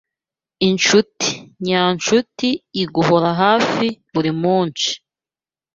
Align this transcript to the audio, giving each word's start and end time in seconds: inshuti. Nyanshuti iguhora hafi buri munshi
inshuti. 0.69 1.29
Nyanshuti 1.65 2.49
iguhora 2.83 3.29
hafi 3.43 3.87
buri 4.13 4.31
munshi 4.41 4.91